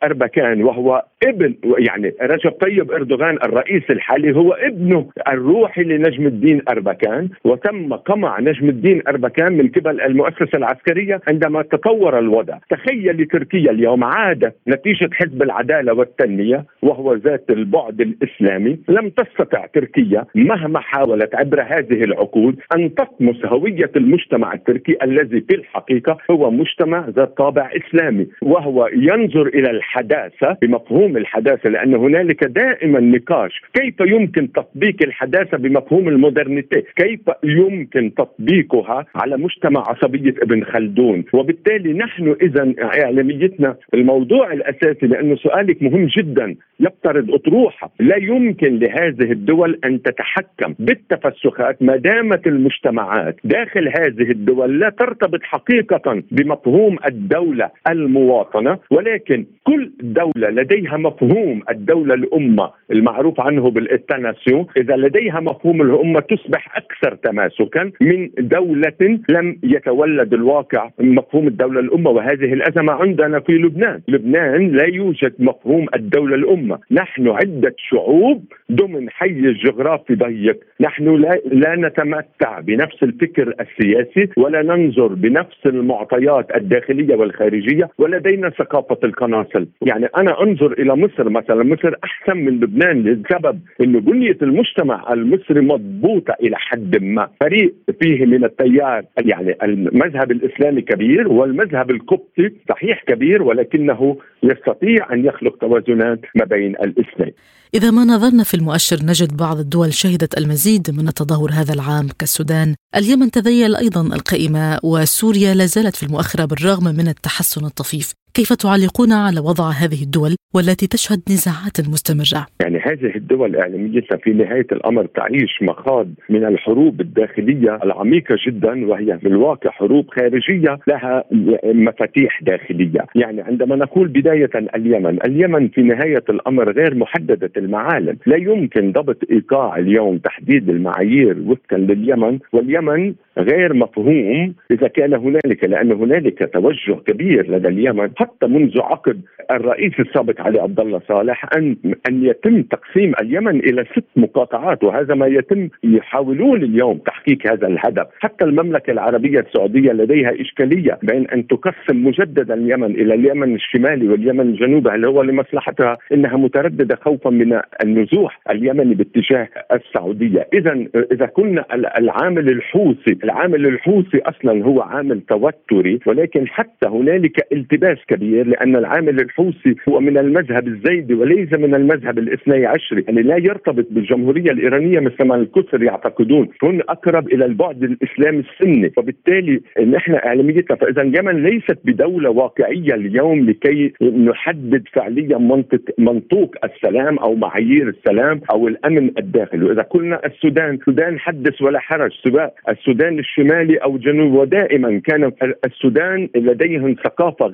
أربكان 0.02 0.62
وهو 0.62 1.04
ابن 1.26 1.54
يعني 1.78 2.14
رجب 2.22 2.50
طيب 2.50 2.92
أردوغان 2.92 3.38
الرئيس 3.42 3.82
الحالي 3.90 4.36
هو 4.36 4.52
ابنه 4.88 5.06
الروحي 5.28 5.82
لنجم 5.82 6.26
الدين 6.26 6.62
أربكان 6.68 7.28
وتم 7.44 7.94
قمع 7.94 8.40
نجم 8.40 8.68
الدين 8.68 9.02
أربكان 9.08 9.52
من 9.52 9.68
قبل 9.68 10.00
المؤسسة 10.00 10.54
العسكرية 10.54 11.20
عندما 11.28 11.62
تطور 11.62 12.18
الوضع، 12.18 12.58
تخيل 12.70 13.26
تركيا 13.26 13.70
اليوم 13.70 14.04
عادت 14.04 14.54
نتيجة 14.68 15.10
حزب 15.12 15.42
العدالة 15.42 15.92
والتنمية 15.92 16.64
وهو 16.82 17.14
ذات 17.14 17.44
البعد 17.50 18.00
الإسلامي، 18.00 18.78
لم 18.88 19.08
تستطع 19.08 19.66
تركيا 19.66 20.24
مهما 20.34 20.80
حاولت 20.80 21.34
عبر 21.34 21.62
هذه 21.62 22.04
العقود 22.04 22.56
أن 22.76 22.94
تطمس 22.94 23.44
هوية 23.44 23.90
المجتمع 23.96 24.52
التركي 24.52 24.96
الذي 25.02 25.40
في 25.40 25.54
الحقيقة 25.54 26.18
هو 26.30 26.50
مجتمع 26.50 27.08
ذات 27.08 27.36
طابع 27.36 27.70
إسلامي. 27.76 28.26
وهو 28.42 28.88
ينظر 28.92 29.46
إلى 29.46 29.70
الحداثة 29.70 30.56
بمفهوم 30.62 31.16
الحداثة 31.16 31.70
لأن 31.70 31.94
هنالك 31.94 32.44
دائما 32.44 33.00
نقاش 33.00 33.62
كيف 33.74 33.94
يمكن 34.00 34.52
تطبيق 34.52 34.67
الحداثة 35.04 35.58
بمفهوم 35.58 36.08
المودرنيتي. 36.08 36.82
كيف 36.96 37.20
يمكن 37.44 38.14
تطبيقها 38.14 39.04
على 39.14 39.36
مجتمع 39.36 39.80
عصبية 39.88 40.34
ابن 40.42 40.64
خلدون؟ 40.64 41.24
وبالتالي 41.32 41.92
نحن 41.92 42.36
إذا 42.42 42.74
إعلاميتنا 43.04 43.76
الموضوع 43.94 44.52
الأساسي 44.52 45.06
لأنه 45.06 45.36
سؤالك 45.36 45.82
مهم 45.82 46.06
جدا 46.18 46.56
يفترض 46.80 47.30
أطروحة. 47.30 47.90
لا 48.00 48.16
يمكن 48.16 48.78
لهذه 48.78 49.32
الدول 49.32 49.78
أن 49.84 50.02
تتحكم 50.02 50.74
بالتفسخات 50.78 51.82
ما 51.82 51.96
دامت 51.96 52.46
المجتمعات 52.46 53.36
داخل 53.44 53.88
هذه 53.88 54.30
الدول 54.30 54.80
لا 54.80 54.90
ترتبط 54.90 55.42
حقيقة 55.42 56.22
بمفهوم 56.30 56.96
الدولة 57.08 57.70
المواطنة 57.90 58.78
ولكن 58.90 59.46
كل 59.64 59.92
دولة 60.00 60.50
لديها 60.50 60.96
مفهوم 60.96 61.62
الدولة 61.70 62.14
الأمة 62.14 62.70
المعروف 62.92 63.40
عنه 63.40 63.70
بالاتناسيون 63.70 64.57
إذا 64.76 64.96
لديها 64.96 65.40
مفهوم 65.40 65.82
الأمة 65.82 66.20
تصبح 66.20 66.76
أكثر 66.76 67.14
تماسكا 67.14 67.90
من 68.00 68.30
دولة 68.38 69.18
لم 69.28 69.58
يتولد 69.62 70.34
الواقع 70.34 70.90
مفهوم 71.00 71.46
الدولة 71.46 71.80
الامه 71.80 72.10
وهذه 72.10 72.52
الأزمة 72.52 72.92
عندنا 72.92 73.40
في 73.40 73.52
لبنان، 73.52 74.00
لبنان 74.08 74.68
لا 74.68 74.84
يوجد 74.84 75.34
مفهوم 75.38 75.86
الدولة 75.94 76.34
الامه، 76.34 76.78
نحن 76.90 77.28
عدة 77.28 77.74
شعوب 77.78 78.44
ضمن 78.72 79.10
حيز 79.10 79.56
جغرافي 79.64 80.14
ضيق، 80.14 80.58
نحن 80.80 81.16
لا, 81.16 81.40
لا 81.52 81.76
نتمتع 81.76 82.60
بنفس 82.60 83.02
الفكر 83.02 83.54
السياسي 83.60 84.28
ولا 84.36 84.62
ننظر 84.62 85.06
بنفس 85.06 85.66
المعطيات 85.66 86.56
الداخلية 86.56 87.14
والخارجية 87.14 87.88
ولدينا 87.98 88.50
ثقافة 88.50 88.98
القناصل، 89.04 89.66
يعني 89.82 90.06
أنا 90.16 90.42
أنظر 90.42 90.72
إلى 90.72 90.96
مصر 90.96 91.28
مثلا، 91.30 91.64
مصر 91.64 91.94
أحسن 92.04 92.36
من 92.36 92.60
لبنان 92.60 93.02
لسبب 93.02 93.60
إنه 93.80 94.00
بنيه 94.00 94.38
المجتمع 94.48 95.12
المصري 95.12 95.60
مضبوطه 95.60 96.34
إلى 96.42 96.56
حد 96.56 97.02
ما، 97.02 97.28
فريق 97.40 97.74
فيه 98.00 98.26
من 98.26 98.44
التيار 98.44 99.04
يعني 99.18 99.56
المذهب 99.62 100.30
الإسلامي 100.30 100.82
كبير 100.82 101.28
والمذهب 101.28 101.90
القبطي 101.90 102.46
صحيح 102.68 103.04
كبير 103.06 103.42
ولكنه 103.42 104.16
يستطيع 104.42 105.12
أن 105.12 105.24
يخلق 105.24 105.56
توازنات 105.58 106.20
ما 106.34 106.44
بين 106.44 106.70
الاسلام. 106.70 107.32
إذا 107.74 107.90
ما 107.90 108.04
نظرنا 108.04 108.44
في 108.44 108.54
المؤشر 108.54 108.96
نجد 109.02 109.36
بعض 109.36 109.58
الدول 109.58 109.92
شهدت 109.92 110.38
المزيد 110.38 110.90
من 110.98 111.08
التدهور 111.08 111.50
هذا 111.50 111.74
العام 111.74 112.06
كالسودان، 112.18 112.74
اليمن 112.96 113.30
تذيل 113.30 113.76
أيضا 113.76 114.02
القائمة 114.16 114.78
وسوريا 114.84 115.54
لا 115.54 115.66
زالت 115.66 115.96
في 115.96 116.02
المؤخرة 116.06 116.44
بالرغم 116.44 116.84
من 116.84 117.08
التحسن 117.08 117.64
الطفيف، 117.64 118.12
كيف 118.34 118.52
تعلقون 118.52 119.12
على 119.12 119.40
وضع 119.40 119.70
هذه 119.70 120.02
الدول 120.02 120.36
والتي 120.54 120.86
تشهد 120.86 121.20
نزاعات 121.30 121.80
مستمرة؟ 121.80 122.46
يعني 122.60 122.78
هذه 122.78 123.16
الدول 123.16 123.56
إعلاميتها 123.56 124.16
في 124.16 124.30
نهاية 124.30 124.66
الأمر 124.72 125.06
تعيش 125.06 125.62
مخاض 125.62 126.08
من 126.30 126.44
الحروب 126.44 127.00
الداخلية 127.00 127.78
العميقة 127.84 128.36
جدا 128.46 128.86
وهي 128.86 129.18
في 129.18 129.28
الواقع 129.28 129.70
حروب 129.70 130.06
خارجية 130.10 130.78
لها 130.88 131.24
مفاتيح 131.64 132.42
داخلية 132.42 133.06
يعني 133.14 133.40
عندما 133.40 133.76
نقول 133.76 134.08
بداية 134.08 134.50
اليمن 134.74 135.18
اليمن 135.24 135.68
في 135.68 135.82
نهاية 135.82 136.24
الأمر 136.28 136.72
غير 136.72 136.94
محددة 136.94 137.50
المعالم 137.56 138.16
لا 138.26 138.36
يمكن 138.36 138.92
ضبط 138.92 139.18
إيقاع 139.30 139.76
اليوم 139.76 140.18
تحديد 140.18 140.68
المعايير 140.68 141.36
وفقا 141.46 141.76
لليمن 141.76 142.38
واليمن 142.52 143.14
غير 143.38 143.74
مفهوم 143.74 144.54
إذا 144.70 144.88
كان 144.88 145.14
هنالك 145.14 145.64
لأن 145.64 145.92
هنالك 145.92 146.50
توجه 146.52 146.94
كبير 147.06 147.50
لدى 147.50 147.68
اليمن 147.68 148.08
حتى 148.18 148.46
منذ 148.46 148.80
عقد 148.80 149.20
الرئيس 149.50 150.00
السابق 150.00 150.40
علي 150.40 150.60
عبد 150.60 150.80
الله 150.80 151.00
صالح 151.08 151.44
ان 151.56 151.76
أن 152.08 152.24
يتم 152.24 152.62
تقسيم 152.62 153.12
اليمن 153.22 153.56
إلى 153.60 153.84
ست 153.84 154.04
مقاطعات 154.16 154.84
وهذا 154.84 155.14
ما 155.14 155.26
يتم 155.26 155.68
يحاولون 155.84 156.62
اليوم 156.62 156.98
تحقيق 156.98 157.52
هذا 157.52 157.66
الهدف، 157.66 158.06
حتى 158.20 158.44
المملكة 158.44 158.90
العربية 158.90 159.40
السعودية 159.40 159.92
لديها 159.92 160.40
إشكالية 160.40 160.98
بين 161.02 161.26
أن 161.30 161.46
تقسم 161.46 162.04
مجددا 162.06 162.54
اليمن 162.54 162.90
إلى 162.90 163.14
اليمن 163.14 163.54
الشمالي 163.54 164.08
واليمن 164.08 164.40
الجنوبي 164.40 164.90
هل 164.90 165.04
هو 165.06 165.22
لمصلحتها؟ 165.22 165.96
إنها 166.12 166.36
مترددة 166.36 166.96
خوفا 166.96 167.30
من 167.30 167.60
النزوح 167.84 168.40
اليمني 168.50 168.94
باتجاه 168.94 169.48
السعودية، 169.72 170.48
اذا 170.54 170.86
إذا 171.12 171.26
كنا 171.26 171.64
العامل 171.98 172.48
الحوثي 172.48 173.18
العامل 173.24 173.66
الحوثي 173.66 174.18
أصلا 174.18 174.64
هو 174.64 174.80
عامل 174.80 175.20
توتري 175.20 175.98
ولكن 176.06 176.48
حتى 176.48 176.88
هنالك 176.88 177.46
التباس 177.52 177.98
كبير 178.08 178.46
لأن 178.46 178.76
العامل 178.76 179.20
الحوثي 179.20 179.74
هو 179.88 180.00
من 180.00 180.18
المذهب 180.18 180.68
الزيدي 180.68 181.14
وليس 181.14 181.52
من 181.52 181.74
المذهب 181.74 182.18
الاثني 182.18 182.66
عشري. 182.66 183.04
يعني 183.08 183.22
لا 183.22 183.36
يرتبط 183.36 183.86
بالجمهورية 183.90 184.50
الإيرانية 184.50 185.00
مثل 185.00 185.24
ما 185.24 185.34
الكثر 185.34 185.82
يعتقدون. 185.82 186.48
هن 186.62 186.80
أقرب 186.88 187.28
إلى 187.28 187.44
البعد 187.44 187.82
الاسلامي 187.82 188.44
السني. 188.50 188.92
وبالتالي 188.96 189.60
نحن 189.86 190.14
إعلاميتنا 190.14 190.76
فإذا 190.76 191.02
اليمن 191.02 191.42
ليست 191.42 191.78
بدولة 191.84 192.30
واقعية 192.30 192.94
اليوم 192.94 193.50
لكي 193.50 193.92
نحدد 194.02 194.82
فعليا 194.92 195.38
منطق 195.38 195.80
منطوق 195.98 196.54
السلام 196.64 197.18
أو 197.18 197.34
معايير 197.34 197.88
السلام 197.88 198.40
أو 198.50 198.68
الأمن 198.68 199.10
الداخلي. 199.18 199.64
وإذا 199.64 199.82
قلنا 199.82 200.26
السودان 200.26 200.74
السودان 200.74 201.18
حدث 201.18 201.62
ولا 201.62 201.78
حرج. 201.78 202.12
سواء 202.24 202.54
السودان 202.68 203.18
الشمالي 203.18 203.76
أو 203.76 203.96
الجنوب 203.96 204.32
ودائما 204.32 205.00
كان 205.04 205.32
السودان 205.64 206.28
لديهم 206.36 206.94
ثقافة 207.04 207.46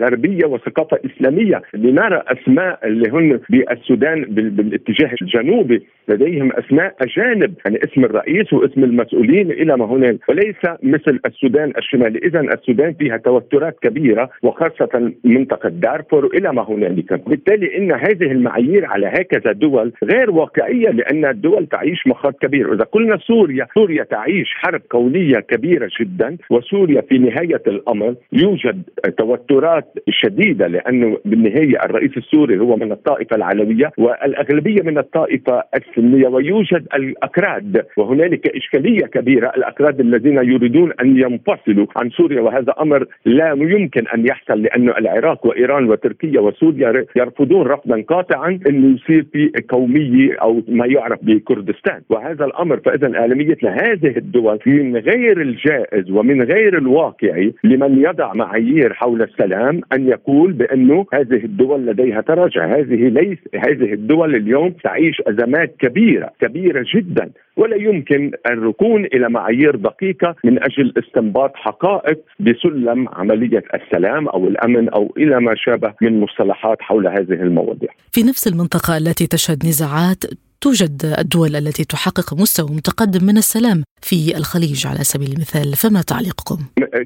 غربيه 0.44 0.54
وثقافة 0.54 0.98
إسلامية 1.04 1.62
لنرى 1.74 2.22
أسماء 2.26 2.78
اللي 2.86 3.10
هن 3.10 3.40
بالسودان 3.50 4.24
بالاتجاه 4.24 5.14
الجنوبي. 5.22 5.82
لديهم 6.08 6.52
أسماء 6.52 6.94
أجانب 7.00 7.54
يعني 7.64 7.78
اسم 7.84 8.04
الرئيس 8.04 8.52
واسم 8.52 8.84
المسؤولين 8.84 9.50
إلى 9.50 9.76
ما 9.76 9.84
هنالك 9.84 10.28
وليس 10.28 10.56
مثل 10.82 11.20
السودان 11.26 11.72
الشمالي. 11.78 12.18
إذا 12.18 12.40
السودان 12.40 12.92
فيها 12.94 13.16
توترات 13.16 13.78
كبيرة 13.82 14.30
وخاصة 14.42 15.12
منطقة 15.24 15.68
دارفور 15.68 16.26
إلى 16.26 16.52
ما 16.52 16.62
هنالك. 16.62 17.28
بالتالي 17.28 17.78
إن 17.78 17.92
هذه 17.92 18.32
المعايير 18.32 18.86
على 18.86 19.06
هكذا 19.06 19.52
دول 19.52 19.92
غير 20.04 20.30
واقعية 20.30 20.90
لأن 20.90 21.24
الدول 21.24 21.66
تعيش 21.66 22.06
مخاض 22.06 22.32
كبير. 22.32 22.70
وإذا 22.70 22.84
قلنا 22.84 23.16
سوريا 23.16 23.66
سوريا 23.74 24.04
تعيش 24.04 24.48
حرب 24.54 24.80
كونيه 24.80 25.40
كبيرة 25.48 25.90
جدا 26.00 26.36
وسوريا 26.50 27.00
في 27.00 27.18
نهاية 27.18 27.62
الأمر 27.66 28.14
يوجد 28.32 28.82
توترات 29.18 29.84
شديدة 30.10 30.33
لأنه 30.42 31.18
بالنهاية 31.24 31.84
الرئيس 31.84 32.16
السوري 32.16 32.58
هو 32.58 32.76
من 32.76 32.92
الطائفة 32.92 33.36
العلوية 33.36 33.92
والأغلبية 33.98 34.82
من 34.82 34.98
الطائفة 34.98 35.62
السنية 35.74 36.28
ويوجد 36.28 36.86
الأكراد 36.94 37.86
وهنالك 37.96 38.56
إشكالية 38.56 39.06
كبيرة 39.06 39.52
الأكراد 39.56 40.00
الذين 40.00 40.36
يريدون 40.36 40.92
أن 41.00 41.16
ينفصلوا 41.18 41.86
عن 41.96 42.10
سوريا 42.10 42.40
وهذا 42.40 42.74
أمر 42.80 43.06
لا 43.24 43.52
يمكن 43.58 44.08
أن 44.14 44.26
يحصل 44.26 44.62
لأنه 44.62 44.92
العراق 44.98 45.46
وإيران 45.46 45.88
وتركيا 45.90 46.40
وسوريا 46.40 47.04
يرفضون 47.16 47.66
رفضا 47.66 48.02
قاطعا 48.08 48.58
انه 48.68 48.94
يصير 48.96 49.26
في 49.32 49.52
قوميه 49.68 50.36
أو 50.42 50.62
ما 50.68 50.86
يعرف 50.86 51.18
بكردستان. 51.22 52.00
وهذا 52.10 52.44
الأمر 52.44 52.76
فاذا 52.76 53.18
اعلاميتنا 53.18 53.70
هذه 53.70 54.16
الدول 54.16 54.58
من 54.66 54.96
غير 54.96 55.40
الجائز 55.40 56.10
ومن 56.10 56.42
غير 56.42 56.78
الواقعي 56.78 57.54
لمن 57.64 57.98
يضع 57.98 58.34
معايير 58.34 58.92
حول 58.94 59.22
السلام 59.22 59.80
أن 59.92 60.08
يقول 60.28 60.52
بأنه 60.52 61.06
هذه 61.12 61.44
الدول 61.44 61.86
لديها 61.86 62.20
تراجع، 62.20 62.66
هذه 62.66 63.08
ليس 63.08 63.38
هذه 63.54 63.92
الدول 63.92 64.34
اليوم 64.34 64.70
تعيش 64.70 65.16
أزمات 65.26 65.76
كبيرة 65.78 66.30
كبيرة 66.40 66.84
جدا 66.94 67.30
ولا 67.56 67.76
يمكن 67.76 68.30
الركون 68.46 69.04
إلى 69.04 69.28
معايير 69.28 69.76
دقيقة 69.76 70.34
من 70.44 70.62
أجل 70.62 70.92
استنباط 70.98 71.52
حقائق 71.54 72.18
بسلم 72.40 73.08
عملية 73.08 73.62
السلام 73.74 74.28
أو 74.28 74.48
الأمن 74.48 74.88
أو 74.88 75.14
إلى 75.16 75.40
ما 75.40 75.54
شابه 75.56 75.94
من 76.02 76.20
مصطلحات 76.20 76.82
حول 76.82 77.06
هذه 77.06 77.42
المواضيع. 77.42 77.88
في 78.12 78.22
نفس 78.22 78.46
المنطقة 78.46 78.96
التي 78.96 79.26
تشهد 79.26 79.66
نزاعات 79.66 80.24
توجد 80.64 80.98
الدول 81.18 81.56
التي 81.56 81.84
تحقق 81.84 82.34
مستوى 82.40 82.76
متقدم 82.76 83.26
من 83.26 83.36
السلام 83.36 83.84
في 84.02 84.36
الخليج 84.36 84.86
على 84.86 85.02
سبيل 85.12 85.32
المثال 85.32 85.68
فما 85.82 86.00
تعليقكم؟ 86.12 86.58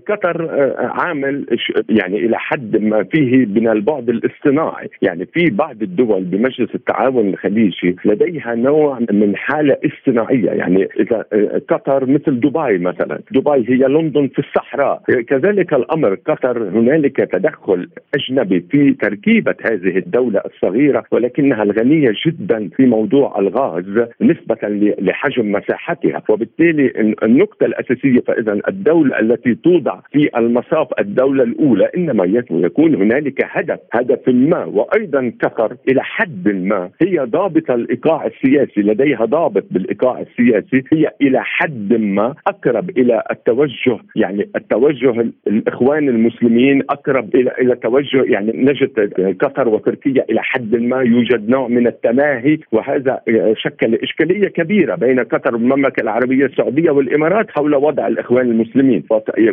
قطر 0.09 0.44
آه، 0.44 0.75
عامل 0.79 1.47
يعني 1.88 2.16
إلى 2.16 2.38
حد 2.38 2.77
ما 2.77 3.05
فيه 3.05 3.47
من 3.47 3.68
البعد 3.68 4.09
الاصطناعي، 4.09 4.90
يعني 5.03 5.27
في 5.27 5.51
بعض 5.51 5.83
الدول 5.83 6.25
بمجلس 6.25 6.75
التعاون 6.75 7.29
الخليجي 7.29 7.97
لديها 8.05 8.55
نوع 8.55 8.99
من 9.12 9.37
حالة 9.37 9.77
اصطناعية، 9.87 10.51
يعني 10.51 10.88
إذا 11.01 11.25
آه، 11.33 11.62
قطر 11.68 12.07
مثل 12.07 12.40
دبي 12.40 12.79
مثلا، 12.79 13.21
دبي 13.31 13.64
هي 13.68 13.88
لندن 13.88 14.29
في 14.29 14.38
الصحراء، 14.38 15.03
كذلك 15.29 15.75
الأمر 15.75 16.14
قطر 16.14 16.68
هنالك 16.68 17.16
تدخل 17.16 17.88
أجنبي 18.14 18.61
في 18.71 18.92
تركيبة 18.92 19.55
هذه 19.62 19.99
الدولة 19.99 20.42
الصغيرة 20.47 21.05
ولكنها 21.12 21.62
الغنية 21.62 22.12
جدا 22.27 22.68
في 22.77 22.87
موضوع 22.87 23.38
الغاز 23.48 24.08
نسبة 24.20 24.58
لحجم 24.98 25.52
مساحتها، 25.52 26.22
وبالتالي 26.28 27.14
النقطة 27.22 27.66
الأساسية 27.66 28.20
فاذا 28.20 28.61
الدولة 28.68 29.20
التي 29.20 29.54
توضع 29.54 30.00
في 30.12 30.30
المصاف 30.37 30.88
الدولة 30.98 31.42
الأولى 31.42 31.90
إنما 31.96 32.24
يكون 32.50 32.94
هنالك 32.94 33.46
هدف 33.50 33.78
هدف 33.92 34.28
ما 34.28 34.64
وأيضا 34.64 35.32
قطر 35.42 35.76
إلى 35.88 36.02
حد 36.02 36.48
ما. 36.48 36.90
هي 37.02 37.18
ضابط 37.18 37.70
الإيقاع 37.70 38.26
السياسي 38.26 38.80
لديها 38.80 39.24
ضابط 39.24 39.64
بالإيقاع 39.70 40.20
السياسي 40.20 40.84
هي 40.92 41.11
إلى 41.22 41.40
حد 41.42 41.94
ما 41.94 42.34
أقرب 42.46 42.90
إلى 42.90 43.22
التوجه 43.30 43.98
يعني 44.16 44.48
التوجه 44.56 45.30
الإخوان 45.46 46.08
المسلمين 46.08 46.82
أقرب 46.90 47.34
إلى 47.34 47.52
إلى 47.61 47.74
توجه 47.76 48.22
يعني 48.22 48.52
نجد 48.54 49.12
قطر 49.40 49.68
وتركيا 49.68 50.24
إلى 50.30 50.42
حد 50.42 50.76
ما 50.76 51.02
يوجد 51.02 51.48
نوع 51.48 51.68
من 51.68 51.87
التماهي 51.87 52.58
وهذا 52.72 53.20
شكل 53.57 53.94
اشكاليه 53.94 54.48
كبيرة 54.48 54.94
بين 54.94 55.20
قطر 55.20 55.55
والمملكة 55.55 56.01
العربية 56.01 56.46
السعودية 56.46 56.90
والإمارات 56.90 57.51
حول 57.51 57.74
وضع 57.74 58.07
الإخوان 58.07 58.51
المسلمين. 58.51 59.05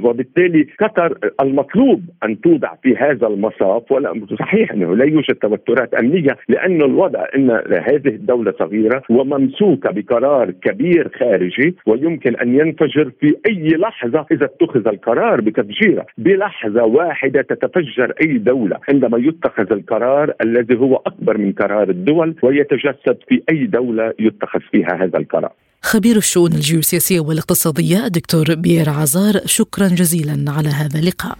وبالتالي 0.04 0.68
قطر 0.80 1.18
المطلوب 1.42 2.02
أن 2.24 2.42
توضع 2.42 2.76
في 2.84 2.96
هذا 2.98 3.28
المصاف 3.28 3.92
ولا 3.92 4.26
صحيح 4.40 4.72
أنه 4.72 4.96
لا 4.96 5.06
يوجد 5.06 5.36
توترات 5.36 5.94
أمنية 5.94 6.38
لأن 6.50 6.82
الوضع 6.82 7.26
إن 7.36 7.52
هذه 7.90 8.08
الدولة 8.08 8.54
صغيرة 8.60 9.04
وممسوكة 9.10 9.92
بقرار 9.92 10.52
كبير 10.52 11.12
خارجي 11.20 11.76
ويمكن 11.88 12.36
أن 12.36 12.60
ينفجر 12.60 13.12
في 13.20 13.36
أي 13.48 13.68
لحظة 13.68 14.26
إذا 14.32 14.46
اتخذ 14.46 14.88
القرار 14.88 15.42
بتفجيره. 15.42 16.06
بلحظة 16.18 16.84
واحدة 16.84 17.42
تتفجر 17.42 18.14
أي 18.22 18.38
دولة 18.38 18.78
عندما 18.90 19.18
يتخذ 19.18 19.72
القرار 19.72 20.34
الذي 20.42 20.76
هو 20.76 20.96
أكبر 20.96 21.38
من 21.38 21.52
قرار 21.52 21.90
الدول 21.90 22.36
ويتجسد 22.44 23.18
في 23.30 23.42
أي 23.52 23.65
دولة 23.68 24.14
يتخذ 24.20 24.60
فيها 24.72 25.04
هذا 25.04 25.18
القرار. 25.18 25.52
خبير 25.82 26.18
الشؤون 26.18 26.54
الجيوسياسية 26.54 27.20
والاقتصادية 27.20 28.08
دكتور 28.08 28.56
بيير 28.56 28.90
عزار 28.90 29.42
شكرا 29.46 29.88
جزيلا 29.88 30.52
على 30.52 30.70
هذا 30.70 31.00
اللقاء. 31.00 31.38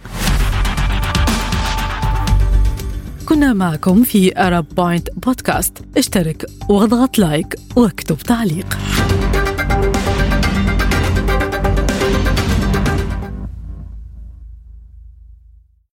كنا 3.26 3.52
معكم 3.52 4.02
في 4.02 4.38
أرب 4.38 4.66
بوينت 4.76 5.08
بودكاست 5.26 5.84
اشترك 5.96 6.46
واضغط 6.68 7.18
like 7.18 7.54
واكتب 7.76 8.16
تعليق. 8.16 8.66